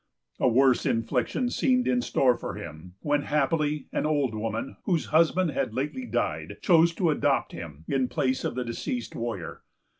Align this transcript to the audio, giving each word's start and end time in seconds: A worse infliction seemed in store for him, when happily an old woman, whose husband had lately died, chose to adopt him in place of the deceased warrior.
A 0.39 0.47
worse 0.49 0.87
infliction 0.87 1.51
seemed 1.51 1.87
in 1.87 2.01
store 2.01 2.35
for 2.35 2.55
him, 2.55 2.95
when 3.01 3.21
happily 3.21 3.85
an 3.93 4.03
old 4.07 4.33
woman, 4.33 4.77
whose 4.85 5.05
husband 5.13 5.51
had 5.51 5.75
lately 5.75 6.07
died, 6.07 6.57
chose 6.63 6.91
to 6.95 7.11
adopt 7.11 7.51
him 7.51 7.85
in 7.87 8.07
place 8.07 8.43
of 8.43 8.55
the 8.55 8.65
deceased 8.65 9.15
warrior. 9.15 9.61